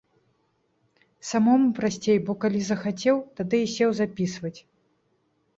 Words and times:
Самому 1.31 1.67
прасцей, 1.79 2.17
бо 2.29 2.37
калі 2.45 2.61
захацеў, 2.71 3.21
тады 3.41 3.57
і 3.65 3.71
сеў 3.75 3.89
запісваць. 4.01 4.57